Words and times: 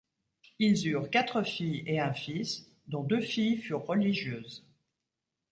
Ils 0.57 0.87
eurent 0.87 1.11
quatre 1.11 1.43
filles 1.43 1.83
et 1.85 1.99
un 1.99 2.11
fils, 2.15 2.67
dont 2.87 3.03
deux 3.03 3.21
filles 3.21 3.57
furent 3.57 3.85
religieuses. 3.85 4.65